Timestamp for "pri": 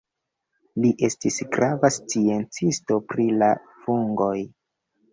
3.13-3.31